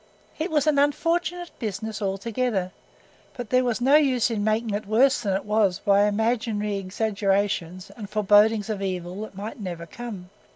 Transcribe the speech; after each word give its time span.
It 0.39 0.49
was 0.49 0.65
an 0.65 0.79
unfortunate 0.79 1.51
business 1.59 2.01
altogether, 2.01 2.71
but 3.35 3.51
there 3.51 3.63
was 3.63 3.79
no 3.79 3.97
use 3.97 4.31
in 4.31 4.43
making 4.43 4.71
it 4.71 4.87
worse 4.87 5.21
than 5.21 5.35
it 5.35 5.45
was 5.45 5.77
by 5.77 6.07
imaginary 6.07 6.77
exaggerations 6.77 7.91
and 7.95 8.09
forebodings 8.09 8.67
of 8.71 8.81
evil 8.81 9.21
that 9.21 9.35
might 9.37 9.59
never 9.59 9.85
come. 9.85 10.31